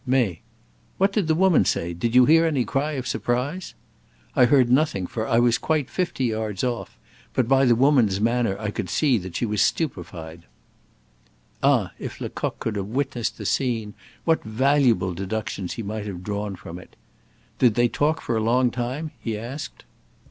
"May." 0.03 0.41
"What 0.97 1.13
did 1.13 1.27
the 1.27 1.35
woman 1.35 1.63
say? 1.63 1.93
Did 1.93 2.15
you 2.15 2.25
hear 2.25 2.47
any 2.47 2.65
cry 2.65 2.93
of 2.93 3.05
surprise?" 3.05 3.75
"I 4.35 4.45
heard 4.45 4.71
nothing, 4.71 5.05
for 5.05 5.27
I 5.27 5.37
was 5.37 5.59
quite 5.59 5.91
fifty 5.91 6.25
yards 6.25 6.63
off; 6.63 6.97
but 7.35 7.47
by 7.47 7.65
the 7.65 7.75
woman's 7.75 8.19
manner 8.19 8.57
I 8.59 8.71
could 8.71 8.89
see 8.89 9.21
she 9.31 9.45
was 9.45 9.61
stupefied." 9.61 10.45
Ah! 11.61 11.91
if 11.99 12.19
Lecoq 12.19 12.57
could 12.57 12.77
have 12.77 12.87
witnessed 12.87 13.37
the 13.37 13.45
scene, 13.45 13.93
what 14.25 14.43
valuable 14.43 15.13
deductions 15.13 15.73
he 15.73 15.83
might 15.83 16.07
have 16.07 16.23
drawn 16.23 16.55
from 16.55 16.79
it. 16.79 16.95
"Did 17.59 17.75
they 17.75 17.87
talk 17.87 18.21
for 18.21 18.35
a 18.35 18.41
long 18.41 18.71
time?" 18.71 19.11
he 19.19 19.37
asked. 19.37 19.83